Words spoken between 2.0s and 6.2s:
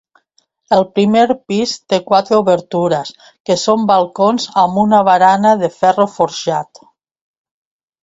quatre obertures que són balcons amb una barana de ferro